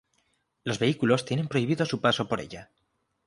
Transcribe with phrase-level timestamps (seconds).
[0.63, 2.71] Los vehículos tienen prohibido su paso por ella.